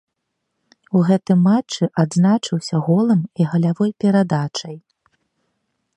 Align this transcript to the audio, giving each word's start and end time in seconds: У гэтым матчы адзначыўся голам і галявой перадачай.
У 0.99 1.01
гэтым 1.09 1.43
матчы 1.49 1.89
адзначыўся 2.03 2.75
голам 2.89 3.21
і 3.41 3.49
галявой 3.53 3.91
перадачай. 4.05 4.75